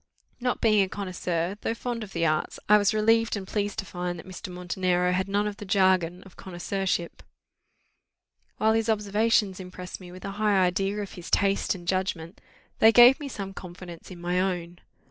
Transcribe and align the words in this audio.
Not 0.39 0.61
being 0.61 0.81
a 0.81 0.89
connoisseur, 0.89 1.57
though 1.61 1.75
fond 1.75 2.03
of 2.03 2.11
the 2.11 2.25
arts, 2.25 2.59
I 2.67 2.79
was 2.79 2.91
relieved 2.91 3.37
and 3.37 3.45
pleased 3.47 3.77
to 3.77 3.85
find 3.85 4.17
that 4.17 4.25
Mr. 4.25 4.49
Montenero 4.51 5.11
had 5.11 5.27
none 5.29 5.45
of 5.45 5.57
the 5.57 5.63
jargon 5.63 6.23
of 6.23 6.35
connoisseurship: 6.35 7.21
while 8.57 8.73
his 8.73 8.89
observations 8.89 9.59
impressed 9.59 10.01
me 10.01 10.11
with 10.11 10.25
a 10.25 10.31
high 10.41 10.57
idea 10.59 11.01
of 11.03 11.11
his 11.11 11.29
taste 11.29 11.75
and 11.75 11.87
judgment, 11.87 12.41
they 12.79 12.91
gave 12.91 13.19
me 13.19 13.27
some 13.27 13.53
confidence 13.53 14.09
in 14.09 14.19
my 14.19 14.39
own. 14.39 14.79